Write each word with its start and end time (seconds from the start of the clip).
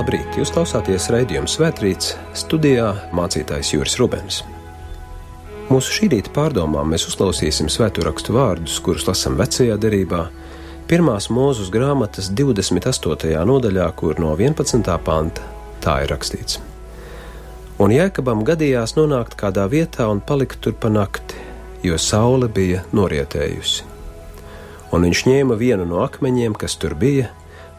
Labrīt! 0.00 0.32
Jūs 0.38 0.48
klausāties 0.54 1.10
raidījuma 1.12 1.50
Svētrīts, 1.50 2.14
studijā 2.32 2.86
mācītājs 3.12 3.74
Juris 3.74 3.98
Rubens. 4.00 4.38
Mūsu 5.68 5.92
šī 5.92 6.06
rīta 6.14 6.30
pārdomām 6.32 6.88
mēs 6.88 7.04
uzklausīsim 7.10 7.68
svēto 7.68 8.06
rakstu 8.06 8.32
vārdus, 8.32 8.78
kurus 8.80 9.04
lasām 9.10 9.36
vecajā 9.36 9.74
derībā, 9.82 10.22
pirmās 10.88 11.26
mūzes 11.28 11.68
grāmatas 11.74 12.30
28. 12.32 13.34
nodaļā, 13.50 13.90
kur 14.00 14.16
no 14.24 14.30
11. 14.38 14.88
panta 15.04 15.44
tā 15.84 15.98
ir 16.06 16.14
rakstīts. 16.14 16.62
Un 17.76 17.92
Jēkabam 17.92 18.40
gadījās 18.48 18.96
nonākt 18.96 19.36
kādā 19.36 19.66
vietā 19.68 20.08
un 20.08 20.24
palikt 20.24 20.62
tur 20.64 20.78
pa 20.80 20.88
nakti, 20.88 21.36
jo 21.84 22.00
saule 22.00 22.48
bija 22.48 22.86
norietējusi. 22.96 23.84
Un 24.96 25.04
viņš 25.10 25.26
ņēma 25.28 25.60
vienu 25.60 25.84
no 25.92 26.00
akmeņiem, 26.06 26.56
kas 26.56 26.80
tur 26.80 26.96
bija, 26.96 27.28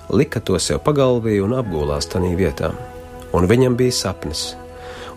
lika 0.09 0.39
to 0.39 0.57
sev 0.59 0.81
pagalvī 0.85 1.37
un 1.43 1.53
apgulās 1.55 2.09
tajā 2.11 2.31
vietā. 2.39 2.71
Un 3.35 3.47
viņam 3.47 3.77
bija 3.79 3.93
sapnis, 3.95 4.55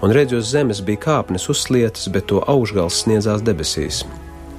un 0.02 0.12
redzi, 0.14 0.36
uz 0.38 0.50
zemes 0.52 0.82
bija 0.84 1.02
kāpnes 1.06 1.48
uzslietas, 1.50 2.06
bet 2.12 2.28
to 2.30 2.42
augšgals 2.46 3.00
sniedzās 3.02 3.42
debesīs. 3.42 4.04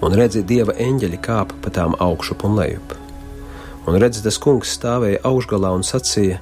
Un 0.04 0.16
redzi, 0.18 0.44
dieva 0.44 0.76
eņģeļi 0.76 1.20
kāpa 1.24 1.56
pa 1.62 1.72
tām 1.72 1.96
augšup 2.04 2.44
un 2.48 2.58
lejup. 2.60 2.98
Un 3.86 4.00
redzi, 4.02 4.24
tas 4.26 4.40
kungs 4.42 4.74
stāvēja 4.76 5.22
augšgalā 5.24 5.72
un 5.78 5.86
sacīja: 5.88 6.42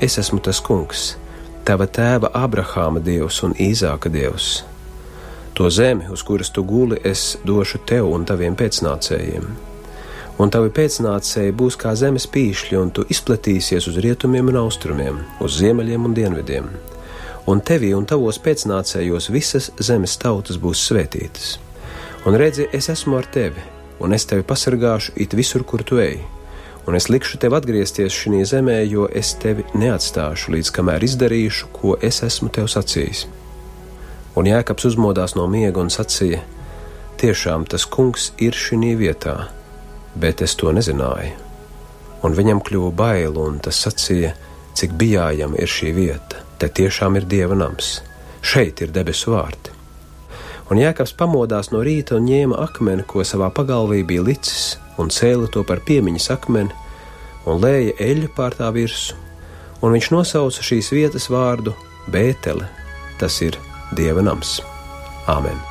Es 0.00 0.18
esmu 0.18 0.40
tas 0.44 0.60
kungs, 0.60 1.14
tava 1.64 1.86
tēva 1.86 2.32
Abrahāma 2.34 3.00
dievs 3.00 3.42
un 3.46 3.56
Īzāka 3.56 4.12
dievs. 4.12 4.64
To 5.54 5.70
zemi, 5.70 6.08
uz 6.12 6.22
kuras 6.22 6.50
tu 6.50 6.64
guli, 6.64 7.00
es 7.04 7.36
došu 7.44 7.82
tev 7.86 8.12
un 8.12 8.24
taviem 8.24 8.56
pēcnācējiem 8.56 9.69
un 10.40 10.48
tavi 10.48 10.70
pēcnācēji 10.72 11.52
būs 11.56 11.76
kā 11.80 11.92
zemes 11.98 12.24
pīšļi, 12.32 12.76
un 12.80 12.90
tu 12.96 13.04
izplatīsies 13.12 13.88
uz 13.90 13.98
rietumiem 14.00 14.48
un 14.52 14.60
austrumiem, 14.62 15.18
uz 15.44 15.58
ziemeļiem 15.60 16.06
un 16.08 16.16
dienvidiem. 16.16 16.70
Un 17.50 17.60
tevī 17.66 17.90
un 17.96 18.06
tavos 18.08 18.38
pēcnācējos 18.40 19.28
visas 19.34 19.68
zemes 19.80 20.16
tautas 20.20 20.60
būs 20.60 20.86
svētītas. 20.88 21.58
Un 22.28 22.36
redzi, 22.40 22.68
es 22.72 22.88
esmu 22.92 23.18
ar 23.20 23.28
tevi, 23.32 23.64
un 24.00 24.16
es 24.16 24.24
tevi 24.28 24.44
pasargāšu 24.46 25.16
it 25.20 25.36
visur, 25.36 25.64
kur 25.64 25.84
tu 25.84 26.00
ej. 26.00 26.20
Un 26.88 26.96
es 26.96 27.10
likšu 27.12 27.36
tev 27.40 27.58
atgriezties 27.58 28.16
šajā 28.16 28.48
zemē, 28.54 28.80
jo 28.88 29.06
es 29.12 29.34
tevi 29.40 29.66
neatstāšu, 29.76 30.54
līdz 30.56 30.72
kamēr 30.76 31.04
izdarīšu, 31.04 31.68
ko 31.76 31.98
es 32.00 32.22
esmu 32.24 32.48
tev 32.48 32.70
sacījis. 32.72 33.26
Un 34.40 34.48
Jēkabs 34.48 34.88
uzmodās 34.88 35.36
no 35.36 35.44
miega 35.50 35.84
un 35.84 35.92
sacīja: 35.92 36.40
Tiešām 37.20 37.68
tas 37.68 37.84
kungs 37.84 38.32
ir 38.40 38.56
šī 38.56 38.94
vietā 38.96 39.59
bet 40.14 40.42
es 40.42 40.56
to 40.58 40.72
nezināju. 40.74 41.36
Un 42.26 42.36
viņam 42.36 42.60
kļuva 42.64 42.92
bail, 42.96 43.36
un 43.40 43.58
tas 43.64 43.80
sacīja, 43.80 44.34
cik 44.76 44.94
bijājama 45.00 45.60
ir 45.60 45.70
šī 45.70 45.92
vieta. 45.96 46.44
Te 46.60 46.68
tiešām 46.68 47.16
ir 47.16 47.28
dieva 47.28 47.56
nams, 47.56 48.00
šeit 48.44 48.82
ir 48.84 48.92
debesu 48.92 49.32
vārti. 49.32 49.72
Un 50.70 50.78
Jēkabs 50.78 51.16
pamodās 51.18 51.72
no 51.72 51.80
rīta 51.82 52.18
un 52.18 52.28
ņēma 52.28 52.60
akmeni, 52.66 53.06
ko 53.08 53.24
savā 53.26 53.48
pagalvī 53.54 54.04
bija 54.06 54.22
licis, 54.28 54.76
un 55.02 55.10
cēla 55.10 55.48
to 55.50 55.64
par 55.66 55.82
piemiņas 55.88 56.28
akmeni, 56.36 56.76
un 57.48 57.58
lēja 57.64 57.96
eļļu 58.06 58.30
pār 58.36 58.54
tā 58.60 58.68
virsmu, 58.76 59.18
un 59.80 59.96
viņš 59.96 60.12
nosauca 60.14 60.68
šīs 60.70 60.92
vietas 60.94 61.30
vārdu 61.32 61.74
Bētele, 62.10 62.68
tas 63.18 63.40
ir 63.42 63.58
Dieva 63.96 64.22
nams. 64.22 64.60
Āmen! 65.26 65.69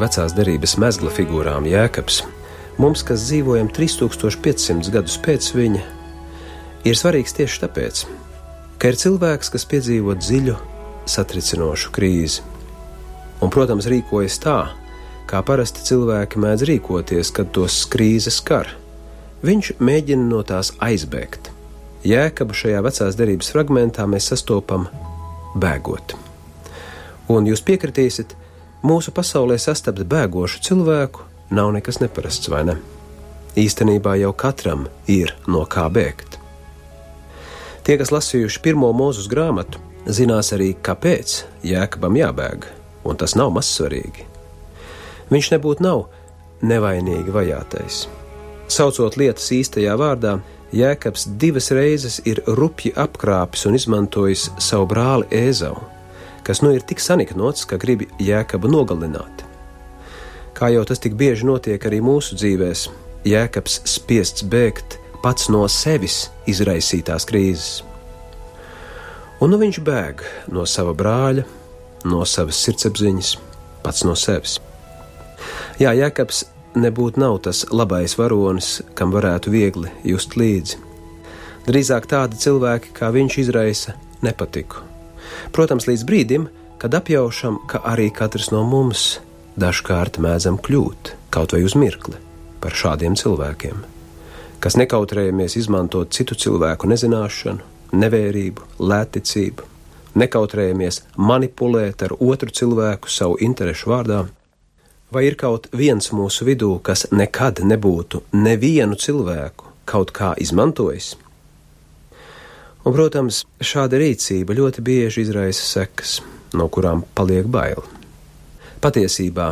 Vecās 0.00 0.34
derības 0.36 0.76
mezgla 0.80 1.12
figūrām, 1.14 1.68
Jēkabs, 1.68 2.22
mums, 2.80 3.04
kas 3.06 3.26
dzīvojam 3.28 3.68
3500 3.76 4.90
gadus 4.94 5.18
pēc 5.20 5.50
viņa, 5.56 5.82
ir 6.88 6.98
svarīgs 6.98 7.36
tieši 7.36 7.62
tāpēc, 7.66 8.02
ka 8.80 8.92
ir 8.92 8.98
cilvēks, 9.00 9.52
kas 9.52 9.68
piedzīvo 9.68 10.16
dziļu, 10.18 10.56
satricinošu 11.10 11.92
krīzi. 11.94 12.44
Un, 13.40 13.52
protams, 13.52 13.88
rīkojas 13.88 14.40
tā, 14.42 14.58
kā 15.30 15.40
parasti 15.46 15.84
cilvēki 15.86 16.40
mēdz 16.42 16.66
rīkoties, 16.68 17.32
kad 17.36 17.52
tos 17.56 17.82
krīzes 17.90 18.40
skar. 18.40 18.72
Viņš 19.46 19.74
mēģina 19.80 20.26
no 20.28 20.42
tās 20.44 20.74
aizbēgt. 20.84 21.52
Jēkabu 22.04 22.56
šajā 22.56 22.80
vecās 22.84 23.16
derības 23.16 23.52
fragmentā 23.52 24.06
mēs 24.08 24.28
sastopam 24.32 24.88
bēgot. 25.60 26.16
Un 27.30 27.46
jūs 27.48 27.62
piekritīsiet, 27.64 28.34
Mūsu 28.80 29.12
pasaulē 29.12 29.58
sastapt 29.60 30.06
bēgošu 30.08 30.62
cilvēku 30.64 31.26
nav 31.52 31.74
nekas 31.74 31.98
neparasts, 32.00 32.48
vai 32.48 32.62
ne? 32.64 32.78
Īstenībā 33.60 34.14
jau 34.16 34.30
katram 34.32 34.86
ir 35.04 35.34
no 35.44 35.66
kā 35.68 35.84
bēgt. 35.92 36.38
Tie, 37.84 37.98
kas 38.00 38.12
lasījuši 38.14 38.62
pirmo 38.64 38.88
mūzu 38.96 39.26
grāmatu, 39.28 39.82
zinās 40.08 40.54
arī, 40.56 40.70
kāpēc 40.80 41.42
Jēkabam 41.66 42.16
jābēg, 42.22 42.64
un 43.04 43.20
tas 43.20 43.36
nav 43.36 43.52
mazsvarīgi. 43.58 44.24
Viņš 45.28 45.52
nebūtu 45.58 45.84
nav 45.84 46.06
nevainīgi 46.64 47.36
vajātais. 47.36 48.06
Saucot 48.70 49.20
lietas 49.20 49.52
īstajā 49.52 49.92
vārdā, 50.00 50.38
Jēkabs 50.72 51.28
divas 51.36 51.68
reizes 51.76 52.20
ir 52.24 52.40
rupji 52.46 52.94
apkrāpis 52.96 53.68
un 53.68 53.76
izmantojis 53.76 54.48
savu 54.56 54.88
brāli 54.88 55.28
Ēzavu 55.36 55.99
kas 56.46 56.62
nu 56.64 56.72
ir 56.74 56.84
tik 56.86 57.00
saniknots, 57.02 57.66
ka 57.68 57.78
grib 57.80 58.06
jēkabu 58.20 58.70
nogalināt. 58.70 59.44
Kā 60.56 60.68
jau 60.74 60.82
tas 60.84 61.00
tik 61.00 61.14
bieži 61.16 61.46
notiek 61.48 61.84
arī 61.88 62.00
mūsu 62.04 62.36
dzīvēs, 62.36 62.88
jēkabs 63.24 63.80
spiests 63.88 64.44
bēgt 64.44 64.98
pats 65.22 65.48
no 65.52 65.66
sevis 65.68 66.26
izraisītās 66.48 67.26
krīzes. 67.28 67.80
Un 69.40 69.54
nu 69.54 69.60
viņš 69.60 69.80
bēg 69.84 70.24
no 70.52 70.66
sava 70.68 70.92
brāļa, 70.96 71.46
no 72.04 72.24
savas 72.28 72.60
sirdsapziņas, 72.60 73.34
pats 73.84 74.04
no 74.04 74.16
sevis. 74.16 74.58
Jā, 75.80 75.94
Jēkabs 75.96 76.44
nebūtu 76.76 77.22
nav 77.22 77.38
tas 77.46 77.64
labais 77.72 78.18
varonis, 78.20 78.82
kam 78.94 79.16
varētu 79.16 79.52
viegli 79.52 79.92
just 80.04 80.36
līdzi. 80.36 80.76
Drīzāk 81.64 82.08
tādi 82.12 82.40
cilvēki, 82.40 82.92
kā 82.96 83.12
viņš 83.16 83.40
izraisa, 83.46 83.96
nepatiku 84.24 84.89
Protams, 85.54 85.86
līdz 85.90 86.04
brīdim, 86.08 86.48
kad 86.80 86.94
apjaušam, 86.96 87.60
ka 87.68 87.82
arī 87.84 88.08
katrs 88.14 88.50
no 88.54 88.62
mums 88.64 89.18
dažkārt 89.60 90.20
mēdzam 90.22 90.58
kļūt, 90.62 91.14
kaut 91.34 91.52
vai 91.54 91.64
uz 91.66 91.76
mirkli, 91.76 92.16
par 92.62 92.76
šādiem 92.76 93.16
cilvēkiem, 93.18 93.82
kas 94.60 94.78
nekautrējamies 94.80 95.58
izmantot 95.60 96.14
citu 96.16 96.38
cilvēku 96.38 96.88
nezināšanu, 96.90 97.66
nevērību, 97.92 98.68
lētticību, 98.80 99.66
nekautrējamies 100.20 101.02
manipulēt 101.16 102.04
ar 102.06 102.14
otru 102.18 102.50
cilvēku 102.54 103.10
savu 103.10 103.38
interesu 103.44 103.90
vārdā. 103.92 104.24
Vai 105.10 105.24
ir 105.26 105.34
kaut 105.34 105.66
viens 105.74 106.12
mūsu 106.14 106.46
vidū, 106.46 106.76
kas 106.86 107.08
nekad 107.10 107.64
nebūtu 107.66 108.22
nevienu 108.36 108.94
cilvēku 108.94 109.74
kaut 109.90 110.12
kā 110.14 110.36
izmantojis? 110.38 111.16
Un, 112.80 112.94
protams, 112.96 113.44
šāda 113.60 113.98
rīcība 114.00 114.56
ļoti 114.56 114.80
bieži 114.84 115.26
izraisa 115.26 115.66
sekas, 115.66 116.20
no 116.56 116.68
kurām 116.72 117.04
paliek 117.14 117.44
bail. 117.44 117.84
Patiesībā, 118.80 119.48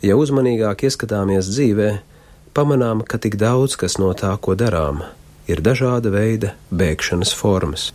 ja 0.00 0.16
uzmanīgāk 0.16 0.86
ieskatāmies 0.88 1.50
dzīvē, 1.52 1.90
pamanām, 2.56 3.04
ka 3.04 3.20
tik 3.20 3.36
daudz 3.40 3.76
kas 3.76 3.98
no 4.00 4.14
tā, 4.16 4.32
ko 4.40 4.56
darām, 4.56 5.04
ir 5.50 5.60
dažāda 5.60 6.12
veida 6.14 6.54
bēgšanas 6.72 7.34
formas. 7.36 7.90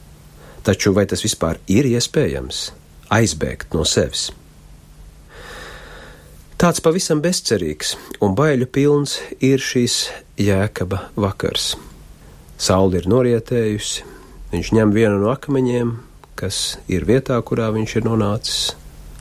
Taču 0.65 0.93
vai 0.93 1.07
tas 1.09 1.25
vispār 1.25 1.57
ir 1.69 1.89
iespējams 1.89 2.69
aizbēgt 3.13 3.73
no 3.73 3.85
sevis? 3.89 4.29
Tāds 6.61 6.79
pavisam 6.79 7.19
bezcerīgs 7.25 7.97
un 8.23 8.37
baiļu 8.37 8.69
pilns 8.71 9.17
ir 9.43 9.59
šīs 9.61 9.97
jēkaba 10.39 11.09
vakars. 11.19 11.73
Saule 12.55 13.01
ir 13.01 13.09
norietējusi, 13.11 14.05
Viņš 14.55 14.69
ņem 14.71 14.91
vienu 14.95 15.17
no 15.19 15.33
akmeņiem, 15.33 15.89
kas 16.39 16.77
ir 16.87 17.03
vietā, 17.03 17.35
kurā 17.43 17.65
viņš 17.75 17.95
ir 17.99 18.05
nonācis, 18.07 18.59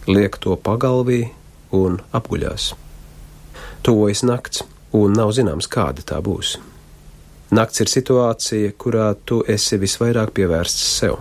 liek 0.07 0.37
to 0.39 0.55
pagalvī 0.55 1.25
un 1.75 1.97
apguļās. 2.15 2.69
Tuvojas 3.83 4.23
nakts, 4.23 4.63
un 4.95 5.19
nav 5.19 5.33
zināms, 5.35 5.67
kāda 5.67 6.07
tā 6.07 6.21
būs. 6.23 6.53
Nakts 7.51 7.83
ir 7.83 7.91
situācija, 7.91 8.77
kurā 8.79 9.09
tu 9.27 9.41
esi 9.51 9.81
visvairāk 9.83 10.31
pievērsts 10.39 10.87
sev. 11.01 11.19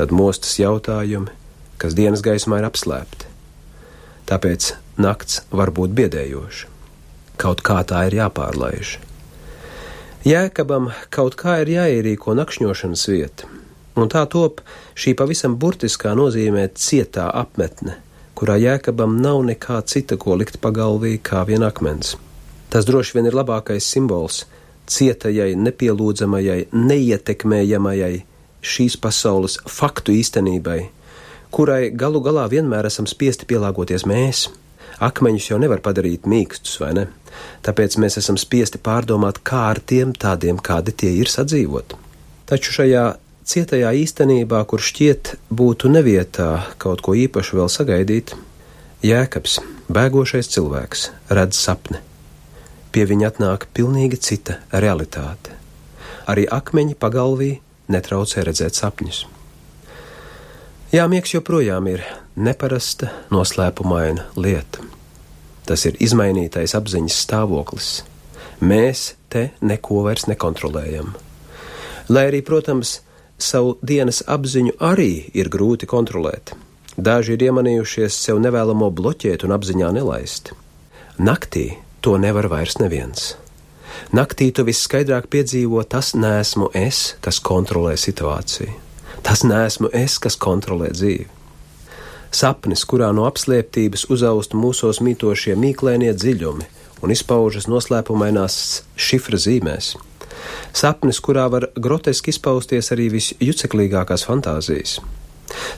Tad 0.00 0.16
mostas 0.16 0.56
jautājumi, 0.56 1.28
kas 1.76 1.92
dienas 1.92 2.24
gaismā 2.24 2.62
ir 2.62 2.70
apslēpti. 2.72 3.28
Tāpēc 4.32 4.72
nakts 4.96 5.42
var 5.52 5.76
būt 5.76 5.92
biedējoša. 6.00 6.72
Kaut 7.36 7.60
kā 7.60 7.82
tā 7.84 8.06
ir 8.08 8.22
jāpārlaiž. 8.22 8.96
Jēkabam 10.22 10.92
kaut 11.10 11.34
kā 11.34 11.56
ir 11.64 11.70
jāierīko 11.72 12.36
nakšņošanas 12.38 13.00
vieta, 13.10 13.48
un 13.98 14.06
tā 14.06 14.20
top 14.30 14.60
šī 14.94 15.16
pavisam 15.18 15.56
burtiskā 15.58 16.12
nozīmē 16.14 16.68
cietā 16.78 17.24
apmetne, 17.40 17.96
kurā 18.38 18.54
jēkabam 18.62 19.16
nav 19.18 19.40
nekā 19.48 19.80
cita, 19.82 20.14
ko 20.14 20.36
likt 20.38 20.60
pagalvī 20.62 21.16
kā 21.18 21.42
vien 21.48 21.66
akmens. 21.66 22.14
Tas 22.70 22.86
droši 22.86 23.18
vien 23.18 23.26
ir 23.26 23.34
labākais 23.34 23.82
simbols 23.82 24.44
cietajai, 24.86 25.56
nepielūdzamajai, 25.58 26.68
neietekmējamajai 26.70 28.14
šīs 28.62 29.00
pasaules 29.02 29.58
faktu 29.66 30.14
īstenībai, 30.22 30.84
kurai 31.50 31.90
galu 31.90 32.22
galā 32.22 32.46
vienmēr 32.52 32.86
esam 32.86 33.10
spiesti 33.10 33.50
pielāgoties 33.50 34.06
mēs. 34.06 34.46
Akmeņus 35.00 35.48
jau 35.50 35.58
nevar 35.62 35.80
padarīt 35.84 36.28
mīkstus, 36.28 36.78
vai 36.82 36.92
ne? 36.98 37.06
Tāpēc 37.64 37.96
mēs 38.02 38.18
esam 38.20 38.36
spiesti 38.40 38.80
pārdomāt, 38.82 39.40
kā 39.46 39.68
ar 39.72 39.80
tiem 39.80 40.12
tādiem, 40.12 40.60
kādi 40.60 40.92
tie 40.92 41.14
ir 41.16 41.30
sadzīvot. 41.32 41.96
Taču 42.50 42.74
šajā 42.76 43.04
cietajā 43.48 43.92
īstenībā, 44.02 44.62
kur 44.68 44.82
šķiet 44.84 45.36
būtu 45.50 45.90
nevietā 45.92 46.50
kaut 46.82 47.02
ko 47.04 47.16
īpašu 47.16 47.60
vēl 47.60 47.70
sagaidīt, 47.72 48.34
Jēkabs, 49.02 49.56
bēgošais 49.90 50.46
cilvēks, 50.54 51.08
redz 51.34 51.58
sapni. 51.58 51.98
Pie 52.94 53.02
viņa 53.08 53.32
atnāk 53.32 53.66
pilnīgi 53.74 54.20
cita 54.22 54.60
realitāte. 54.70 55.56
Arī 56.30 56.44
akmeņi 56.46 56.94
pagalvī 57.02 57.56
netraucē 57.90 58.44
redzēt 58.46 58.78
sapņus. 58.78 59.24
Jā, 60.92 61.08
miegs 61.10 61.34
joprojām 61.34 61.88
ir 61.90 62.04
neparasta, 62.36 63.10
noslēpumaina 63.32 64.28
lieta. 64.36 64.84
Tas 65.66 65.84
ir 65.86 65.98
izmainītais 66.02 66.74
apziņas 66.78 67.18
stāvoklis. 67.26 67.90
Mēs 68.62 69.12
te 69.30 69.50
neko 69.62 70.02
vairs 70.06 70.26
nekontrolējam. 70.30 71.12
Lai 72.10 72.24
arī, 72.30 72.42
protams, 72.46 73.00
savu 73.38 73.76
dienas 73.82 74.22
apziņu 74.26 74.76
arī 74.82 75.30
ir 75.34 75.50
grūti 75.52 75.88
kontrolēt. 75.90 76.54
Daži 76.96 77.36
ir 77.36 77.46
iemanījušies 77.48 78.18
sev 78.26 78.40
nevēlamo 78.44 78.90
bloķēt 78.92 79.46
un 79.46 79.54
apziņā 79.56 79.92
nelaist. 79.96 80.52
Naktī 81.18 81.78
to 82.04 82.18
nevar 82.20 82.50
vairs 82.52 82.78
neviens. 82.82 83.32
Naktī 84.12 84.50
tu 84.52 84.64
visskaidrāk 84.66 85.28
piedzīvo 85.32 85.84
tas 85.88 86.12
nesmu 86.16 86.70
es, 86.76 87.14
kas 87.24 87.40
kontrolē 87.40 87.94
situāciju. 88.00 88.72
Tas 89.22 89.44
nesmu 89.46 89.92
es, 89.94 90.18
kas 90.18 90.36
kontrolē 90.40 90.90
dzīvi. 90.92 91.41
Sapnis, 92.32 92.86
kurā 92.88 93.10
no 93.12 93.26
apslēptības 93.28 94.06
uzaust 94.12 94.56
mūsos 94.56 95.02
mītošie 95.04 95.56
mīklēnie 95.58 96.14
dziļumi 96.16 96.70
un 97.02 97.12
izpaužas 97.12 97.68
noslēpumainās 97.68 98.56
šifra 98.96 99.36
zīmēs 99.36 99.94
Sapnis, 100.72 101.20
kurā 101.20 101.46
var 101.52 101.68
groteski 101.76 102.32
izpausties 102.32 102.92
arī 102.94 103.08
visjuceklīgākās 103.12 104.24
fantāzijas. 104.28 104.98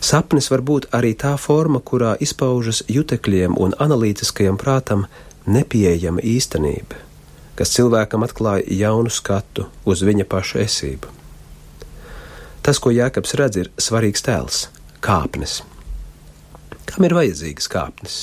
Sapnis 0.04 0.50
var 0.52 0.62
būt 0.62 0.86
arī 0.94 1.14
tā 1.18 1.34
forma, 1.40 1.80
kurā 1.80 2.14
izpaužas 2.22 2.84
jutekļiem 2.88 3.58
un 3.58 3.74
analītiskajam 3.86 4.58
prātam 4.60 5.06
nepieejama 5.50 6.22
īstenība, 6.22 7.00
kas 7.58 7.74
cilvēkam 7.74 8.24
atklāja 8.26 8.78
jaunu 8.84 9.10
skatu 9.10 9.66
uz 9.84 10.06
viņa 10.06 10.28
paša 10.30 10.62
esību. 10.64 11.10
Tas, 12.64 12.78
ko 12.80 12.94
Jēkabs 12.94 13.34
redz, 13.36 13.60
ir 13.60 13.72
svarīgs 13.76 14.24
tēls- 14.24 14.68
kāpnes. 15.06 15.62
Kam 16.94 17.08
ir 17.08 17.16
vajadzīgas 17.18 17.66
kāpnes? 17.70 18.20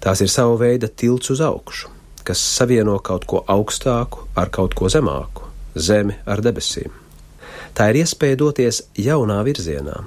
Tās 0.00 0.24
ir 0.24 0.32
sava 0.32 0.56
veida 0.60 0.88
tilts 0.88 1.30
uz 1.34 1.44
augšu 1.44 1.92
kas 2.26 2.42
savieno 2.42 2.98
kaut 2.98 3.24
ko 3.30 3.42
augstāku 3.46 4.26
ar 4.34 4.50
kaut 4.50 4.74
ko 4.74 4.90
zemāku, 4.90 5.46
zemi 5.78 6.16
ar 6.26 6.42
debesīm. 6.42 6.90
Tā 7.76 7.90
ir 7.92 8.00
iespēja 8.02 8.40
doties 8.40 8.82
jaunā 8.98 9.38
virzienā, 9.46 10.00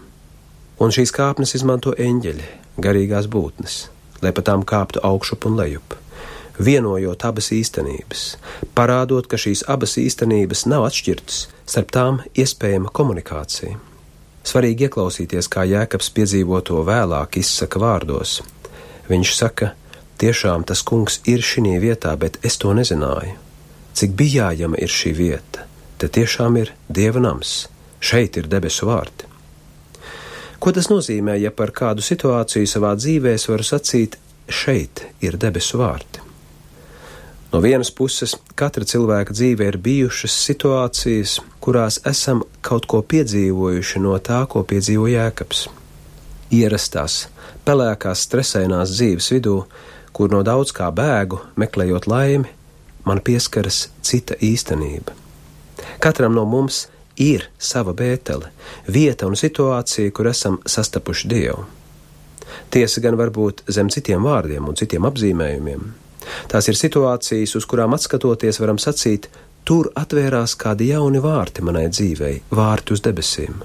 un 0.84 0.96
šīs 0.96 1.14
kāpnes 1.16 1.56
izmanto 1.56 1.96
eņģeļi, 1.96 2.50
garīgās 2.84 3.30
būtnes, 3.32 3.80
lai 4.26 4.34
pa 4.36 4.44
tām 4.44 4.66
kāptu 4.68 5.04
augšup 5.12 5.48
un 5.48 5.56
lejup, 5.62 5.96
vienojot 6.60 7.24
abas 7.30 7.52
īstenības, 7.56 8.26
parādot, 8.76 9.30
ka 9.32 9.40
šīs 9.40 9.64
abas 9.72 9.96
īstenības 10.02 10.66
nav 10.68 10.90
atšķirtas, 10.90 11.46
starp 11.70 11.96
tām 11.96 12.24
iespējama 12.36 12.92
komunikācija. 12.92 13.80
Svarīgi 14.48 14.88
ieklausīties, 14.88 15.50
kā 15.52 15.66
Jēkabs 15.68 16.10
piedzīvo 16.16 16.62
to 16.66 16.80
vēlāk 16.88 17.42
izsaka 17.42 17.82
vārdos. 17.82 18.40
Viņš 19.10 19.36
saka, 19.36 19.74
Tiešām 20.20 20.66
tas 20.68 20.82
kungs 20.84 21.22
ir 21.32 21.40
šī 21.40 21.78
vietā, 21.80 22.12
bet 22.20 22.42
es 22.44 22.58
to 22.60 22.74
nezināju. 22.76 23.38
Cik 23.96 24.18
bijājama 24.20 24.76
ir 24.84 24.92
šī 24.92 25.14
vieta, 25.16 25.64
te 25.98 26.10
tiešām 26.12 26.58
ir 26.60 26.74
dieva 26.92 27.24
nams, 27.24 27.70
šeit 28.04 28.36
ir 28.36 28.50
debesu 28.52 28.90
vārti. 28.90 29.30
Ko 30.60 30.74
tas 30.76 30.90
nozīmē, 30.92 31.38
ja 31.40 31.54
par 31.56 31.72
kādu 31.72 32.04
situāciju 32.04 32.68
savā 32.68 32.92
dzīvē 33.00 33.38
es 33.40 33.48
varu 33.48 33.64
sacīt, 33.64 34.20
šeit 34.52 35.06
ir 35.24 35.40
debesu 35.40 35.80
vārti? 35.80 36.29
No 37.50 37.62
vienas 37.66 37.90
puses, 37.90 38.36
katra 38.56 38.86
cilvēka 38.86 39.34
dzīvē 39.34 39.72
ir 39.72 39.78
bijušas 39.82 40.36
situācijas, 40.46 41.40
kurās 41.60 41.98
esam 42.06 42.44
kaut 42.62 42.86
ko 42.86 43.02
piedzīvojuši 43.02 44.02
no 44.04 44.18
tā, 44.22 44.44
ko 44.46 44.62
piedzīvo 44.70 45.08
jēkabs. 45.10 45.66
Ierastās, 46.54 47.24
pelēkās, 47.66 48.26
stresainās 48.28 48.94
dzīves 48.94 49.32
vidū 49.34 49.64
kur 50.20 50.32
no 50.34 50.42
daudz 50.44 50.74
kā 50.76 50.90
bēgu, 50.92 51.40
meklējot 51.60 52.08
laimi, 52.12 52.50
man 53.08 53.22
pieskaras 53.24 53.86
cita 54.04 54.36
īstenība. 54.44 55.16
Katram 56.04 56.36
no 56.36 56.44
mums 56.44 56.88
ir 57.16 57.46
sava 57.56 57.94
bētele, 57.96 58.50
vieta 58.92 59.30
un 59.30 59.40
situācija, 59.40 60.12
kur 60.12 60.28
esam 60.28 60.60
sastapuši 60.66 61.32
Dievu. 61.32 61.64
Tiesa 62.74 63.00
gan 63.00 63.16
var 63.16 63.32
būt 63.32 63.64
zem 63.72 63.88
citiem 63.94 64.26
vārdiem 64.28 64.68
un 64.68 64.76
citiem 64.76 65.08
apzīmējumiem. 65.08 65.88
Tās 66.52 66.68
ir 66.70 66.78
situācijas, 66.80 67.56
uz 67.56 67.68
kurām 67.70 67.96
atskatoties, 67.98 68.60
varam 68.62 68.82
sacīt, 68.82 69.30
tur 69.66 69.92
atvērās 69.96 70.58
kādi 70.60 70.92
jauni 70.94 71.22
vārti 71.24 71.66
manai 71.66 71.88
dzīvei, 71.90 72.36
vārti 72.52 72.96
uz 72.98 73.06
debesīm. 73.06 73.64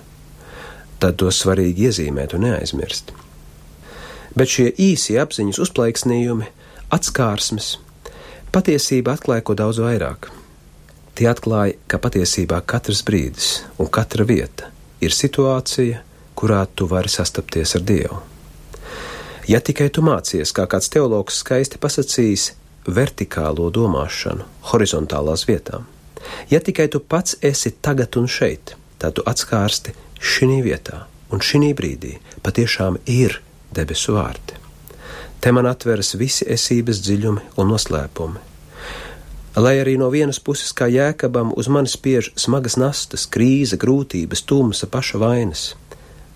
Tad 1.01 1.21
to 1.21 1.31
svarīgi 1.33 1.91
iezīmēt 1.91 2.37
un 2.39 2.49
neaizmirst 2.49 3.15
bet 4.35 4.51
šie 4.51 4.71
īsie 4.81 5.19
apziņas 5.23 5.61
uzplaiksnījumi, 5.65 6.49
atskārsmes, 6.95 7.77
patiesība 8.55 9.15
atklāja 9.17 9.47
ko 9.47 9.57
daudz 9.59 9.81
vairāk. 9.83 10.31
Tie 11.15 11.29
atklāja, 11.31 11.79
ka 11.87 12.01
patiesībā 12.03 12.59
katrs 12.67 13.05
brīdis 13.07 13.51
un 13.79 13.91
katra 13.91 14.27
vieta 14.27 14.71
ir 15.05 15.15
situācija, 15.15 16.03
kurā 16.35 16.65
tu 16.75 16.89
vari 16.91 17.11
sastapties 17.11 17.77
ar 17.79 17.85
Dievu. 17.87 18.19
Ja 19.49 19.61
tikai 19.61 19.91
tu 19.93 20.03
mācies, 20.05 20.53
kā 20.57 20.65
kāds 20.71 20.89
teologs 20.93 21.43
skaisti 21.43 21.81
pasakījis, 21.81 22.53
vertikālo 22.85 23.71
domāšanu 23.73 24.45
horizontālās 24.71 25.47
vietām, 25.49 25.85
ja 26.51 26.61
tikai 26.61 26.89
tu 26.93 27.01
pats 27.01 27.37
esi 27.43 27.75
tagad 27.85 28.17
un 28.21 28.29
šeit, 28.29 28.75
tad 28.99 29.17
tu 29.17 29.25
atskārsti 29.29 29.95
šī 30.21 30.61
vietā 30.65 31.05
un 31.33 31.45
šī 31.45 31.73
brīdī 31.77 32.17
patiešām 32.45 32.99
ir 33.05 33.41
debesu 33.75 34.17
vārti. 34.17 34.61
Te 35.41 35.53
man 35.53 35.69
atveras 35.69 36.15
visi 36.17 36.49
esības 36.49 37.03
dziļumi 37.05 37.49
un 37.61 37.73
noslēpumi. 37.73 38.51
Lai 39.61 39.77
arī 39.79 39.99
no 40.01 40.09
vienas 40.11 40.41
puses, 40.41 40.73
kā 40.75 40.89
jēkabam, 40.91 41.53
uz 41.55 41.69
mani 41.69 41.91
spiež 41.91 42.33
smagas 42.41 42.75
nastas, 42.81 43.29
krīze, 43.31 43.77
grūtības, 43.79 44.43
tumsa, 44.49 44.89
paša 44.91 45.21
vainas, 45.21 45.75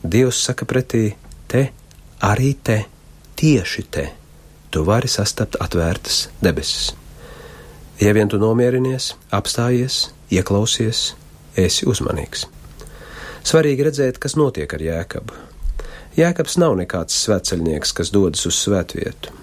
Dievs 0.02 0.38
saka 0.46 0.66
pretī: 0.68 1.16
Te, 1.50 1.72
arī 2.22 2.52
te, 2.62 2.84
tieši 3.38 3.82
te, 3.90 4.08
tu 4.70 4.82
vari 4.84 5.08
sastapt 5.08 5.56
atvērtas 5.62 6.28
debesis. 6.42 6.90
Ja 8.00 8.14
vien 8.14 8.28
tu 8.30 8.38
nomierinies, 8.38 9.12
apstājies, 9.34 10.08
ieklausies, 10.30 11.12
esi 11.58 11.86
uzmanīgs. 11.86 12.46
Svarīgi 13.46 13.86
redzēt, 13.86 14.18
kas 14.22 14.34
notiek 14.38 14.74
ar 14.74 14.82
jēkabu. 14.82 15.38
Jēkabs 16.18 16.58
nav 16.58 16.74
nekāds 16.80 17.14
svētceļnieks, 17.24 17.94
kas 17.94 18.10
dodas 18.14 18.42
uz 18.50 18.58
svētvietu. 18.58 19.34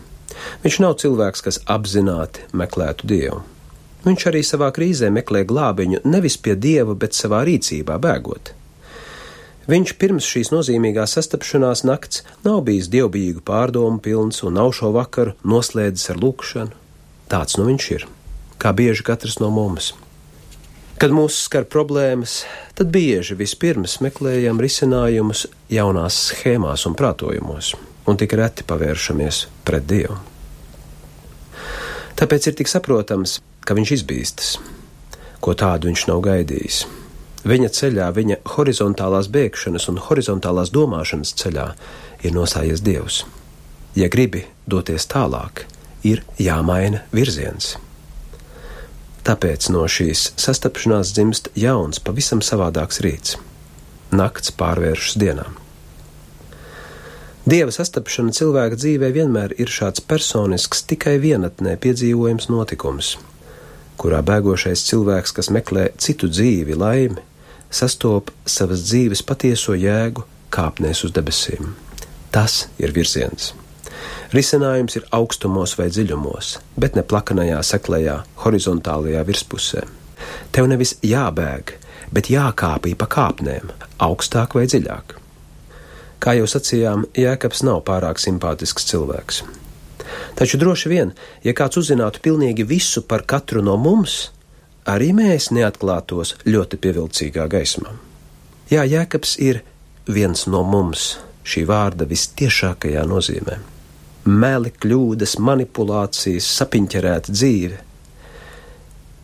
Viņš 0.64 0.80
nav 0.84 0.98
cilvēks, 1.00 1.44
kas 1.46 1.62
apzināti 1.72 2.44
meklētu 2.52 3.08
dievu. 3.08 3.42
Viņš 4.06 4.28
arī 4.30 4.44
savā 4.46 4.70
krīzē 4.76 5.08
meklē 5.10 5.46
glābiņu 5.48 6.04
nevis 6.06 6.36
pie 6.38 6.54
dieva, 6.60 6.94
bet 7.00 7.16
savā 7.18 7.42
rīcībā 7.48 7.96
bēgot. 8.04 8.52
Viņš 9.66 9.96
pirms 9.98 10.26
šīs 10.30 10.52
nozīmīgās 10.54 11.16
sastapšanās 11.18 11.82
nakts 11.90 12.22
nav 12.46 12.62
bijis 12.68 12.90
dievbijīgu 12.94 13.42
pārdomu 13.46 13.98
pilns 13.98 14.44
un 14.46 14.60
nav 14.60 14.76
šo 14.78 14.92
vakaru 14.94 15.34
noslēdzis 15.42 16.12
ar 16.14 16.22
lūkšanu. 16.22 16.76
Tāds 17.32 17.58
nu 17.58 17.66
viņš 17.72 17.92
ir. 17.98 18.06
kā 18.58 18.72
bieži 18.74 19.04
katrs 19.04 19.40
no 19.42 19.50
mums. 19.54 19.94
Kad 20.98 21.12
mūs 21.12 21.42
skar 21.46 21.66
problēmas, 21.68 22.46
tad 22.74 22.88
bieži 22.94 23.36
vispirms 23.36 23.98
meklējam 24.02 24.62
risinājumus 24.64 25.44
jaunās 25.70 26.22
schēmās 26.30 26.86
un 26.88 26.96
prātojumos, 26.96 27.74
un 28.08 28.18
tik 28.18 28.34
reti 28.40 28.64
pavēršamies 28.64 29.42
pret 29.68 29.86
Dievu. 29.90 30.18
Tāpēc 32.16 32.48
ir 32.48 32.56
tik 32.62 32.72
saprotams, 32.72 33.42
ka 33.68 33.76
viņš 33.76 33.96
izbīstas, 33.98 34.54
ko 35.44 35.54
tādu 35.54 35.92
viņš 35.92 36.08
nav 36.08 36.24
gaidījis. 36.24 36.86
Viņa 37.46 37.70
ceļā, 37.78 38.10
viņa 38.10 38.40
horizontālās 38.56 39.28
bēgšanas 39.30 39.86
un 39.92 40.00
horizontālās 40.02 40.72
domāšanas 40.74 41.36
ceļā 41.38 41.66
ir 42.26 42.34
nostājies 42.34 42.82
Dievs. 42.82 43.20
Ja 43.94 44.10
gribi 44.10 44.48
doties 44.66 45.06
tālāk, 45.12 45.68
ir 46.02 46.24
jāmaina 46.42 47.04
virziens. 47.14 47.76
Tāpēc 49.26 49.70
no 49.74 49.84
šīs 49.90 50.32
sastapšanās 50.42 51.14
dzimst 51.14 51.52
jauns, 51.58 52.02
pavisam 52.02 52.42
savādāks 52.46 53.02
rīts. 53.06 53.38
Nakts 54.14 54.54
pārvēršas 54.58 55.18
dienā. 55.22 55.46
Dieva 57.46 57.70
sastapšana 57.74 58.34
cilvēka 58.34 58.78
dzīvē 58.82 59.12
vienmēr 59.14 59.54
ir 59.62 59.70
šāds 59.70 60.02
personisks, 60.02 60.82
tikai 60.90 61.20
vienatnē 61.22 61.76
piedzīvojams 61.82 62.50
notikums, 62.50 63.12
kurā 64.02 64.24
bēgošais 64.26 64.82
cilvēks, 64.90 65.34
kas 65.38 65.52
meklē 65.54 65.92
citu 66.02 66.30
dzīvi, 66.32 66.74
laimi, 66.74 67.22
sastop 67.70 68.32
savas 68.46 68.86
dzīves 68.88 69.24
patieso 69.26 69.76
jēgu 69.78 70.26
kāpnēs 70.56 71.04
uz 71.08 71.14
debesīm. 71.16 71.74
Tas 72.32 72.66
ir 72.82 72.94
virziens. 72.96 73.54
Risinājums 74.36 74.98
ir 75.00 75.06
augstumos 75.16 75.76
vai 75.80 75.88
dziļumos, 75.94 76.56
bet 76.80 76.98
ne 76.98 77.04
plakanajā, 77.08 77.62
seklajā, 77.64 78.18
horizontālajā 78.44 79.22
virspusē. 79.28 79.84
Tev 80.52 80.68
nevis 80.72 80.96
jābēg, 81.06 81.76
bet 82.16 82.32
jākāpj 82.34 82.96
pa 83.00 83.08
kāpnēm, 83.12 83.72
augstāk 84.04 84.58
vai 84.58 84.66
dziļāk. 84.68 85.16
Kā 86.20 86.34
jau 86.40 86.48
sacījām, 86.50 87.06
Jēkabs 87.16 87.64
nav 87.68 87.84
pārāk 87.88 88.20
simpātisks 88.22 88.88
cilvēks. 88.90 89.44
Taču 90.36 90.60
droši 90.60 90.92
vien, 90.92 91.12
ja 91.44 91.54
kāds 91.56 91.80
uzzinātu 91.80 92.22
pilnīgi 92.24 92.66
visu 92.68 93.04
par 93.08 93.26
katru 93.28 93.64
no 93.66 93.76
mums, 93.80 94.32
arī 94.86 95.12
mēs 95.18 95.50
neatklātos 95.56 96.36
ļoti 96.46 96.80
pievilcīgā 96.82 97.48
gaismā. 97.52 97.94
Jā, 98.72 98.86
Jēkabs 98.86 99.36
ir 99.42 99.62
viens 100.10 100.46
no 100.50 100.64
mums, 100.66 101.16
šī 101.46 101.66
vārda 101.70 102.08
vistiešākajā 102.10 103.06
nozīmē. 103.10 103.60
Meli, 104.26 104.72
kļūdas, 104.74 105.38
manipulācijas, 105.38 106.48
sapiņķerēta 106.60 107.34
dzīve. 107.34 107.78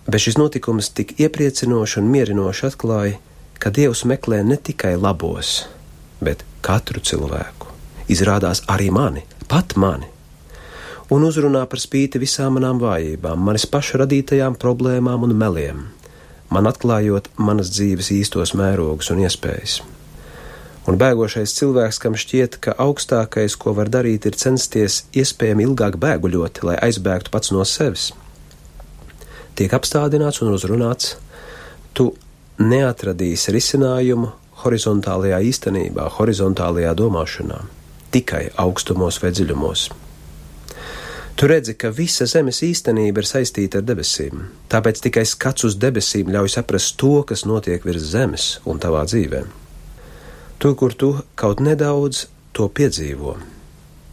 Bet 0.06 0.22
šis 0.22 0.38
notikums 0.38 0.91
tik 0.98 1.15
iepriecinoši 1.22 2.01
un 2.01 2.10
mierinoši 2.13 2.68
atklāja, 2.70 3.18
ka 3.62 3.74
Dievs 3.74 4.03
meklē 4.10 4.41
ne 4.46 4.58
tikai 4.58 4.94
labos, 4.98 5.65
bet 6.22 6.46
katru 6.65 7.01
cilvēku. 7.01 7.70
Izrādās 8.13 8.63
arī 8.70 8.89
mani, 8.94 9.24
pat 9.50 9.74
mani, 9.77 10.10
un 11.12 11.25
uzrunā 11.27 11.65
par 11.68 11.82
spīti 11.84 12.22
visām 12.22 12.56
manām 12.56 12.80
vājībām, 12.82 13.41
manis 13.48 13.68
paša 13.68 14.06
radītajām 14.06 14.56
problēmām 14.60 15.25
un 15.27 15.36
meliem, 15.36 15.82
man 16.50 16.70
atklājot 16.70 17.27
manas 17.36 17.72
dzīves 17.75 18.13
īstos 18.15 18.56
mērogus 18.56 19.12
un 19.12 19.25
iespējas. 19.25 19.82
Un 20.89 20.98
bēgošais 20.98 21.53
cilvēks, 21.60 22.00
kam 22.01 22.15
šķiet, 22.18 22.58
ka 22.63 22.74
augstākais, 22.82 23.53
ko 23.60 23.75
var 23.77 23.91
darīt, 23.94 24.25
ir 24.25 24.38
censties 24.39 25.03
iespējami 25.13 25.68
ilgāk 25.68 26.00
bēguļot, 26.01 26.63
lai 26.65 26.77
aizbēgtu 26.88 27.34
pats 27.34 27.51
no 27.53 27.65
sevis, 27.70 28.10
tiek 29.60 29.74
apstādināts 29.77 30.41
un 30.41 30.56
uzrunāts, 30.56 31.18
tu 31.94 32.13
neatradīsi 32.58 33.53
risinājumu 33.53 34.32
horizontālajā 34.63 35.41
īstenībā, 35.51 36.08
horizontālajā 36.18 36.96
domāšanā, 36.98 37.60
tikai 38.15 38.48
augstumos 38.63 39.20
vai 39.22 39.34
dziļumos. 39.36 39.89
Tu 41.41 41.48
redzi, 41.50 41.74
ka 41.74 41.89
visa 41.89 42.27
zemes 42.29 42.60
īstenība 42.62 43.24
ir 43.24 43.25
saistīta 43.25 43.79
ar 43.79 43.86
debesīm, 43.89 44.43
tāpēc 44.69 45.00
tikai 45.01 45.24
skats 45.25 45.65
uz 45.65 45.77
debesīm 45.81 46.29
ļauj 46.29 46.51
saprast 46.53 47.00
to, 47.01 47.24
kas 47.25 47.48
notiek 47.50 47.81
virs 47.81 48.05
zemes 48.12 48.45
un 48.69 48.77
tavā 48.77 49.01
dzīvēm. 49.10 49.48
Tur, 50.62 50.77
kur 50.77 50.93
tu 50.93 51.10
kaut 51.33 51.65
nedaudz 51.65 52.27
to 52.53 52.69
piedzīvo, 52.69 53.33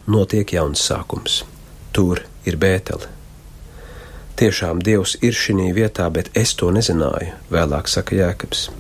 notiek 0.09 0.57
jauns 0.57 0.89
sākums. 0.89 1.43
Tur 1.93 2.25
ir 2.49 2.57
bētele. 2.57 3.13
Tiešām 4.41 4.81
Dievs 4.81 5.19
ir 5.21 5.37
šī 5.37 5.69
vietā, 5.77 6.09
bet 6.09 6.33
es 6.33 6.57
to 6.57 6.73
nezināju, 6.73 7.37
vēlāk 7.53 7.93
saka 7.93 8.17
Jēkabs. 8.23 8.71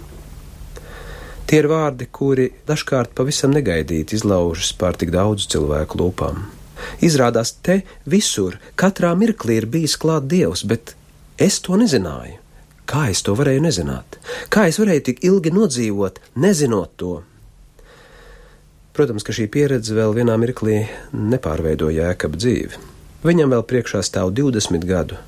Tie 1.44 1.60
ir 1.60 1.68
vārdi, 1.68 2.08
kuri 2.08 2.54
dažkārt 2.64 3.12
pavisam 3.12 3.52
negaidīti 3.52 4.16
izlaužas 4.16 4.72
pār 4.72 4.96
tik 4.96 5.12
daudz 5.12 5.44
cilvēku 5.52 6.00
lūpām. 6.00 6.46
Izrādās, 7.04 7.54
te 7.62 7.82
visur, 8.06 8.58
katrā 8.76 9.14
mirklī 9.18 9.60
ir 9.62 9.66
bijis 9.70 9.96
klāt 10.00 10.28
Dievs, 10.30 10.64
bet 10.68 10.94
es 11.38 11.60
to 11.64 11.78
nezināju. 11.80 12.38
Kā 12.88 13.10
es 13.12 13.20
to 13.20 13.34
varēju 13.36 13.60
nezināt? 13.66 14.16
Kā 14.48 14.64
es 14.70 14.78
varēju 14.80 15.02
tik 15.10 15.18
ilgi 15.28 15.52
nodzīvot, 15.52 16.22
nezinot 16.40 16.94
to? 16.96 17.18
Protams, 18.96 19.22
ka 19.22 19.34
šī 19.36 19.44
pieredze 19.52 19.92
vēl 19.94 20.16
vienā 20.16 20.38
mirklī 20.40 20.78
nepārveido 21.12 21.90
jēkabu 21.92 22.40
dzīvi. 22.40 22.80
Viņam 23.28 23.52
vēl 23.52 23.66
priekšā 23.68 24.00
stāv 24.06 24.32
20 24.34 24.86
gadu, 24.88 25.18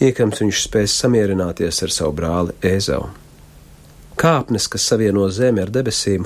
iekams 0.00 0.40
viņš 0.40 0.62
spēs 0.68 0.94
samierināties 1.02 1.82
ar 1.82 1.92
savu 1.92 2.14
brāli 2.16 2.54
Ēzau. 2.64 3.10
Kāpnes, 4.20 4.70
kas 4.70 4.86
savieno 4.86 5.26
zemi 5.32 5.64
ar 5.64 5.72
debesīm, 5.74 6.24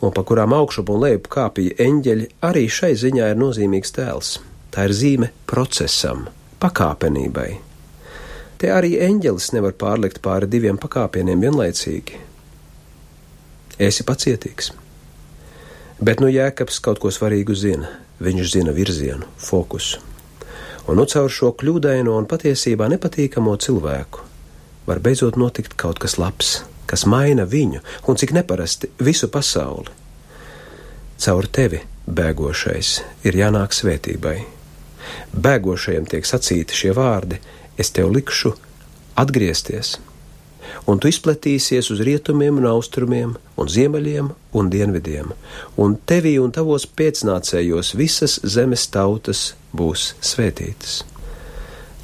un 0.00 0.12
pa 0.12 0.24
kurām 0.26 0.54
augšup 0.56 0.90
un 0.92 1.02
lejup 1.04 1.28
kāpīja 1.32 1.78
eņģeļi, 1.86 2.28
arī 2.44 2.66
šai 2.68 2.92
ziņā 3.00 3.30
ir 3.32 3.40
nozīmīgs 3.40 3.94
tēls. 3.96 4.32
Tā 4.74 4.88
ir 4.88 4.94
zīme 4.96 5.30
procesam, 5.48 6.26
pakāpenībai. 6.60 7.50
Te 8.60 8.72
arī 8.72 8.96
eņģelis 9.04 9.52
nevar 9.56 9.76
pārlikt 9.76 10.22
pāri 10.24 10.48
diviem 10.48 10.80
pakāpieniem 10.80 11.44
vienlaicīgi. 11.44 12.20
Esi 13.76 14.04
pacietīgs! 14.08 14.72
Bet 16.00 16.20
nu 16.20 16.28
Jēkabs 16.28 16.80
kaut 16.84 17.00
ko 17.00 17.12
svarīgu 17.12 17.56
zina. 17.56 17.88
Viņš 18.20 18.52
zina 18.52 18.72
virzienu, 18.72 19.24
fokusu. 19.40 20.00
Un 20.88 21.00
nu 21.00 21.04
caur 21.10 21.32
šo 21.32 21.50
kļūdaino 21.58 22.14
un 22.16 22.28
patiesībā 22.28 22.88
nepatīkamo 22.92 23.56
cilvēku 23.60 24.24
var 24.86 25.00
beidzot 25.02 25.36
notikt 25.36 25.74
kaut 25.76 25.98
kas 26.00 26.14
labs, 26.20 26.60
kas 26.86 27.06
maina 27.06 27.46
viņu 27.46 27.82
un 28.06 28.18
cik 28.20 28.34
neparasti 28.36 28.90
visu 28.98 29.28
pasauli. 29.32 29.92
Caur 31.22 31.48
tevi, 31.48 31.80
bēgošais, 32.06 32.96
ir 33.24 33.38
jānāk 33.42 33.76
svētībai. 33.76 34.36
Bēgošajam 35.32 36.10
tiek 36.10 36.26
sacīti 36.28 36.76
šie 36.76 36.92
vārdi: 36.96 37.40
Es 37.78 37.92
tev 37.92 38.12
likšu 38.12 38.54
atgriezties 39.16 39.96
un 40.86 41.00
tu 41.00 41.10
izplatīsies 41.10 41.90
uz 41.94 42.02
rietumiem 42.06 42.60
un 42.60 42.68
austrumiem, 42.70 43.34
un 43.58 43.70
ziemeļiem 43.70 44.30
un 44.56 44.70
dienvidiem, 44.72 45.32
un 45.82 45.96
tevī 46.08 46.36
un 46.42 46.54
tavos 46.54 46.86
pēcnācējos 46.98 47.94
visas 47.98 48.38
zemes 48.56 48.86
tautas 48.92 49.48
būs 49.76 50.12
svētītas. 50.24 51.02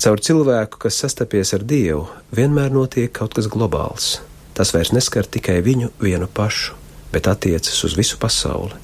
Caur 0.03 0.19
cilvēku, 0.19 0.81
kas 0.83 0.99
sastapies 0.99 1.55
ar 1.55 1.63
Dievu, 1.63 2.09
vienmēr 2.35 2.73
notiek 2.75 3.13
kaut 3.15 3.37
kas 3.39 3.47
globāls. 3.47 4.17
Tas 4.53 4.73
vairs 4.75 4.93
neskar 4.93 5.27
tikai 5.27 5.61
viņu 5.65 5.93
vienu 6.03 6.29
pašu, 6.29 6.77
bet 7.13 7.29
attiecas 7.29 7.85
uz 7.87 7.97
visu 7.97 8.19
pasauli. 8.21 8.77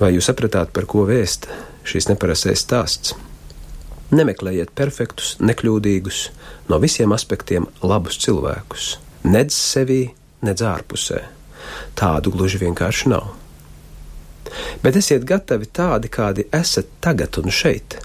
Vai 0.00 0.14
jūs 0.14 0.30
sapratāt, 0.30 0.72
par 0.72 0.86
ko 0.88 1.04
vēst 1.08 1.48
šīs 1.84 2.08
neparastais 2.08 2.62
stāsts? 2.64 3.12
Nemeklējiet 4.10 4.72
perfektus, 4.74 5.36
nekļūdīgus, 5.44 6.22
no 6.72 6.80
visiem 6.82 7.12
aspektiem 7.14 7.68
labus 7.84 8.16
cilvēkus, 8.24 8.94
nedz 9.28 9.54
sevī, 9.54 10.02
nedz 10.42 10.64
ārpusē. 10.66 11.20
Tādu 11.94 12.32
gluži 12.34 12.58
vienkārši 12.64 13.12
nav. 13.12 13.28
Bet 14.82 14.96
esiet 14.98 15.26
gatavi 15.28 15.68
tādi, 15.68 16.10
kādi 16.10 16.48
esat 16.56 16.88
tagad 17.04 17.38
un 17.38 17.52
šeit, 17.54 18.00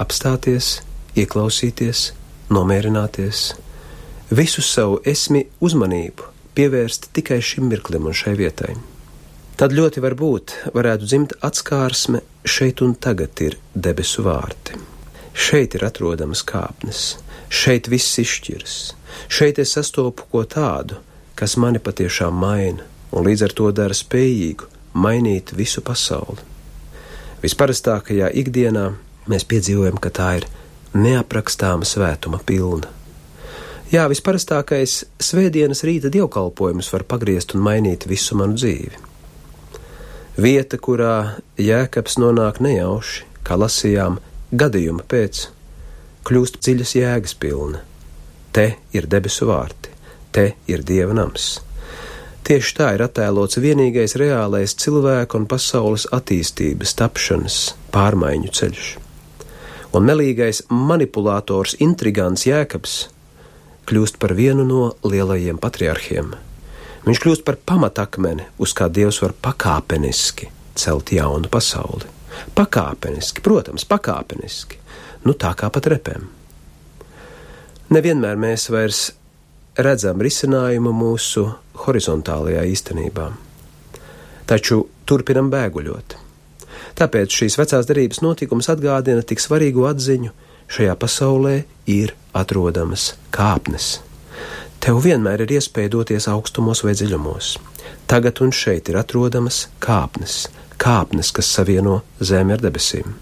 apstāties, 0.00 0.78
ieklausīties, 1.18 2.12
nomierināties, 2.54 3.50
visu 4.32 4.62
savu 4.64 5.00
esmi 5.04 5.42
uzmanību 5.60 6.28
pievērst 6.56 7.10
tikai 7.16 7.40
šim 7.44 7.68
mirklim 7.68 8.06
un 8.08 8.16
šai 8.16 8.32
vietai. 8.38 8.76
Tad 9.60 9.74
ļoti 9.76 10.00
var 10.04 10.16
būt, 10.16 10.54
varētu 10.74 11.08
dzimt 11.08 11.34
atskārsme, 11.44 12.22
šeit 12.44 12.80
un 12.84 12.94
tagad 12.96 13.42
ir 13.44 13.58
debesu 13.74 14.24
vārti. 14.24 14.78
Šeit 15.32 15.76
ir 15.76 15.84
atrodamas 15.84 16.42
kāpnes, 16.48 17.02
šeit 17.48 17.88
viss 17.92 18.18
izšķiras, 18.20 18.76
šeit 19.28 19.60
es 19.62 19.74
sastopu 19.76 20.28
ko 20.32 20.44
tādu, 20.48 20.98
kas 21.36 21.58
mani 21.60 21.80
patiešām 21.80 22.36
maina, 22.36 22.88
un 23.12 23.28
līdz 23.28 23.46
ar 23.48 23.56
to 23.60 23.68
dara 23.76 23.96
spējīgu 23.96 24.68
mainīt 24.96 25.52
visu 25.56 25.84
pasauli. 25.84 26.40
Visparastākajā 27.44 28.32
ikdienā 28.42 28.88
mēs 29.28 29.44
piedzīvojam, 29.48 30.00
ka 30.00 30.12
tā 30.14 30.32
ir 30.40 30.48
neaprakstāma 30.96 31.88
svētuma 31.88 32.40
pilna. 32.46 32.88
Jā, 33.92 34.06
visparastākais 34.08 35.02
svētdienas 35.20 35.82
rīta 35.84 36.08
dievkalpojums 36.08 36.86
var 36.94 37.02
pagriezt 37.04 37.50
un 37.52 37.60
mainīt 37.66 38.06
visu 38.08 38.38
manu 38.40 38.56
dzīvi. 38.56 39.02
Vieta, 40.40 40.78
kurā 40.80 41.16
jēkabs 41.60 42.16
nonāk 42.22 42.62
nejauši, 42.64 43.26
kā 43.44 43.60
lasījām, 43.60 44.16
gadījuma 44.48 45.04
pēc, 45.04 45.42
kļūst 46.24 46.56
dziļas 46.64 46.94
jēgas 46.96 47.36
pilna. 47.36 47.84
Te 48.56 48.66
ir 48.96 49.10
debesu 49.12 49.52
vārti, 49.52 49.92
te 50.32 50.48
ir 50.72 50.88
dieva 50.88 51.12
nams. 51.20 51.52
Tieši 52.48 52.76
tā 52.80 52.94
ir 52.96 53.04
attēlots 53.04 53.60
vienīgais 53.60 54.16
reālais 54.16 54.72
cilvēka 54.72 55.36
un 55.36 55.44
pasaules 55.52 56.08
attīstības, 56.16 56.96
tapšanas, 56.96 57.62
pārmaiņu 57.92 58.56
ceļš. 58.56 58.92
Un 59.92 60.08
melīgais 60.08 60.64
manipulators, 60.72 61.76
intrigants 61.84 62.48
Jēkabs 62.48 63.02
kļūst 63.88 64.18
par 64.22 64.34
vienu 64.38 64.64
no 64.66 64.92
lielajiem 65.06 65.58
patriarchiem. 65.62 66.34
Viņš 67.02 67.22
kļūst 67.22 67.44
par 67.46 67.58
pamatakmeni, 67.66 68.46
uz 68.62 68.74
kā 68.78 68.86
Dievs 68.92 69.18
var 69.24 69.34
pakāpeniski 69.42 70.50
celt 70.78 71.12
jaunu 71.12 71.50
pasauli. 71.50 72.06
Pakāpeniski, 72.56 73.42
protams, 73.44 73.84
pakāpeniski, 73.88 74.78
nu 75.26 75.34
tā 75.36 75.52
kā 75.58 75.68
pat 75.72 75.88
repēm. 75.92 76.28
Nevienmēr 77.92 78.38
mēs 78.40 78.70
vairs 78.72 79.10
redzam 79.76 80.22
risinājumu 80.22 80.94
mūsu 80.96 81.44
horizontālajā 81.84 82.62
īstenībā, 82.72 83.26
taču 84.48 84.86
turpinam 85.08 85.50
bēguļot. 85.52 86.16
Tāpēc 86.96 87.36
šīs 87.36 87.58
vecās 87.60 87.88
derības 87.88 88.22
notikums 88.24 88.68
atgādina 88.72 89.24
tik 89.24 89.40
svarīgu 89.40 89.84
atziņu, 89.88 90.32
šajā 90.72 90.96
pasaulē 91.00 91.56
ir 91.86 92.14
atrodamas 92.36 93.12
kāpnes. 93.34 94.00
Tev 94.82 94.98
vienmēr 95.04 95.44
ir 95.44 95.58
iespēja 95.58 95.92
doties 95.94 96.26
augstumos 96.30 96.82
vai 96.82 96.96
dziļumos. 96.98 97.56
Tagad 98.10 98.40
un 98.42 98.50
šeit 98.54 98.90
ir 98.90 98.98
atrodamas 98.98 99.66
kāpnes, 99.82 100.48
kāpnes, 100.82 101.30
kas 101.34 101.50
savieno 101.54 102.00
zemi 102.18 102.56
ar 102.56 102.64
debesīm. 102.64 103.14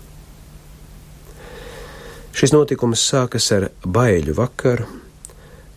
Šis 2.32 2.54
notikums 2.54 3.02
sākas 3.10 3.50
ar 3.52 3.68
baiļu 3.84 4.36
vakaru, 4.38 4.86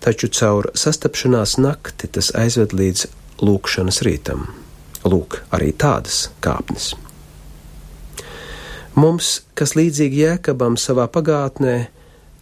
taču 0.03 0.29
caur 0.31 0.69
sastapšanās 0.77 1.57
nakti 1.59 2.07
tas 2.07 2.31
aizved 2.37 2.75
līdz 2.77 3.07
lūkšanas 3.43 4.03
rītam. 4.07 4.45
Lūk, 5.03 5.41
arī 5.51 5.73
tādas 5.75 6.29
kāpnes. 6.43 6.93
Mums, 8.95 9.41
kas 9.57 9.73
līdzīgi 9.75 10.21
jēkabam 10.21 10.77
savā 10.79 11.09
pagātnē, 11.11 11.75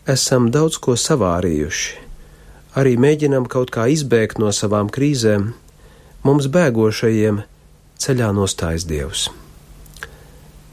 esam 0.10 0.50
daudz 0.52 0.80
ko 0.82 0.96
savārījuši, 0.98 1.98
arī 2.80 2.96
mēģinam 2.98 3.46
kaut 3.46 3.70
kā 3.74 3.86
izbēgt 3.92 4.40
no 4.42 4.50
savām 4.56 4.90
krīzēm, 4.90 5.52
mums 6.26 6.48
bēgošajiem 6.50 7.44
ceļā 8.02 8.32
nostājas 8.34 8.88
Dievs. 8.90 9.30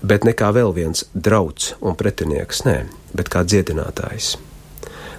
Bet 0.01 0.25
ne 0.25 0.33
kā 0.33 0.49
vēl 0.55 0.73
viens 0.73 1.05
drauds 1.13 1.75
un 1.81 1.97
pretinieks, 1.99 2.63
nē, 2.65 2.79
bet 3.13 3.29
kā 3.29 3.43
dziedinātājs. 3.45 4.37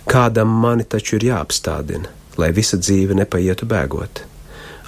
Kādam 0.10 0.50
mani 0.64 0.88
taču 0.88 1.20
ir 1.20 1.28
jāapstādina, 1.30 2.10
lai 2.40 2.50
visa 2.56 2.80
dzīve 2.80 3.14
nepaietu 3.20 3.68
bēgot, 3.70 4.24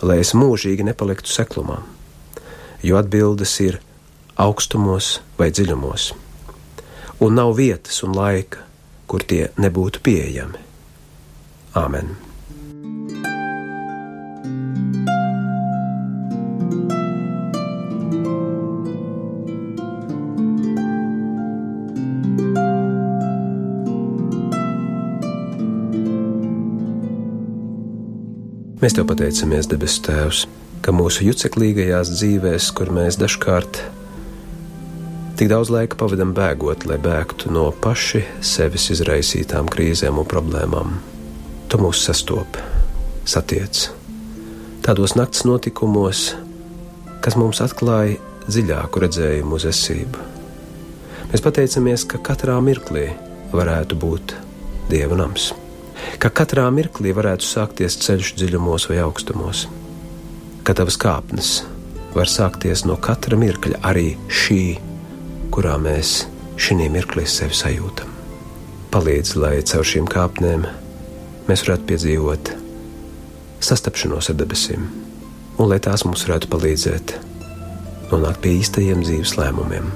lai 0.01 0.21
es 0.23 0.33
mūžīgi 0.33 0.87
nepaliktu 0.87 1.29
seklumā, 1.29 1.81
jo 2.81 2.97
atbildes 2.97 3.53
ir 3.61 3.77
augstumos 4.39 5.19
vai 5.37 5.51
dziļumos, 5.53 6.09
un 7.21 7.37
nav 7.37 7.53
vietas 7.59 8.01
un 8.07 8.15
laika, 8.17 8.70
kur 9.11 9.25
tie 9.27 9.49
nebūtu 9.59 9.99
pieejami. 10.05 10.61
Āmen! 11.75 12.13
Mēs 28.81 28.95
te 28.97 29.03
pateicamies, 29.05 29.67
debes 29.69 29.99
Tēvs, 30.01 30.45
ka 30.81 30.95
mūsu 30.95 31.27
juceklīgajās 31.27 32.15
dzīvēs, 32.15 32.71
kur 32.73 32.89
mēs 32.95 33.19
dažkārt 33.21 33.83
Tik 35.41 35.47
daudz 35.49 35.71
laika 35.73 35.97
pavadām 35.97 36.35
bēgot, 36.37 36.83
lai 36.85 36.99
bēgtu 37.01 37.49
no 37.49 37.63
paši 37.81 38.19
sevis 38.45 38.83
izraisītām 38.93 39.65
krīzēm 39.73 40.19
un 40.21 40.27
problēmām. 40.29 40.91
Tu 41.65 41.79
mūs 41.81 42.03
sastopi, 42.05 42.61
satiec 43.25 43.87
tādos 44.85 45.15
nakts 45.17 45.41
notikumos, 45.49 46.35
kas 47.25 47.37
mums 47.41 47.57
atklāja 47.65 48.19
dziļāku 48.45 49.01
redzējumu 49.01 49.57
uz 49.57 49.65
esību. 49.71 50.27
Mēs 51.31 51.41
pateicamies, 51.47 52.05
ka 52.05 52.21
katrā 52.21 52.59
mirklī 52.61 53.07
varētu 53.49 53.97
būt 53.97 54.35
dieva 54.93 55.17
nams, 55.23 55.55
ka 56.21 56.29
katrā 56.29 56.67
mirklī 56.69 57.15
varētu 57.17 57.49
sākties 57.49 57.97
ceļš 58.05 58.35
dziļumos 58.43 58.91
vai 58.93 59.01
augstumos, 59.07 59.65
ka 60.61 60.77
tavas 60.77 61.01
kāpnes 61.01 61.51
var 62.13 62.29
sākties 62.29 62.85
no 62.85 63.01
katra 63.01 63.41
mirkļa, 63.41 63.81
arī 63.89 64.11
šī 64.29 64.90
kurā 65.51 65.75
mēs 65.81 66.25
šī 66.61 66.87
mirklī 66.91 67.25
sevi 67.27 67.55
sajūtam. 67.57 68.11
Palīdz, 68.91 69.35
lai 69.39 69.55
caur 69.67 69.87
šīm 69.87 70.07
kāpnēm 70.11 70.63
mēs 71.47 71.63
varētu 71.65 71.87
piedzīvot 71.89 72.51
sastapšanos 73.63 74.31
ar 74.31 74.37
debesīm, 74.39 74.87
un 75.59 75.69
lai 75.69 75.79
tās 75.83 76.05
mums 76.07 76.23
varētu 76.27 76.49
palīdzēt 76.51 77.15
nonākt 78.11 78.41
pie 78.43 78.55
īstajiem 78.59 79.03
dzīves 79.03 79.35
lēmumiem. 79.39 79.91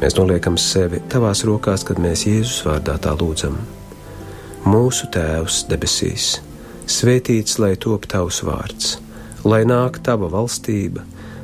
Mēs 0.00 0.16
noliekam 0.18 0.58
sevi 0.60 1.00
tavās 1.12 1.44
rokās, 1.48 1.84
kad 1.88 2.00
mēs 2.02 2.26
Jēzus 2.28 2.62
vārdā 2.68 2.98
tā 3.00 3.14
lūdzam. 3.16 3.56
Mūsu 4.68 5.08
Tēvs 5.12 5.62
debesīs, 5.70 6.34
svētīts 6.90 7.56
lai 7.62 7.74
top 7.80 8.08
tavs 8.12 8.42
vārds, 8.44 8.96
lai 9.44 9.64
nāk 9.68 10.02
tava 10.04 10.28
valstība, 10.32 11.04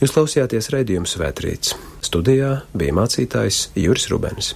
Jūs 0.00 0.14
klausījāties 0.16 0.70
raidījumu 0.72 1.08
Svētrīts. 1.10 1.74
Studijā 2.00 2.54
bija 2.72 2.96
mācītājs 2.96 3.66
Juris 3.76 4.08
Rubens. 4.08 4.54